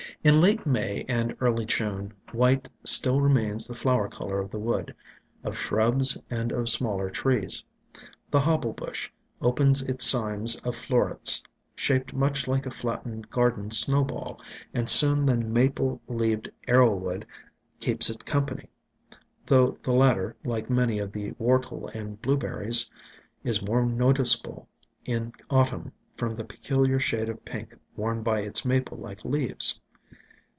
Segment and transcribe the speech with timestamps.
[0.23, 4.93] In late May and early June white still remains the flower color of the wood,
[5.43, 7.63] of shrubs and of smaller trees.
[8.29, 9.09] The Hobble Bush
[9.41, 11.43] opens its cymes of florets,
[11.75, 14.39] shaped much like a flattened garden Snowball,
[14.75, 17.25] and soon the Maple leaved Arrow wood
[17.79, 18.69] keeps it company,
[19.47, 22.89] though the latter, like many of the Whortle and Blueberries,
[23.43, 24.67] is more noticeable
[25.05, 29.79] in Autumn from the peculiar shade of pink worn by its Maple like leaves.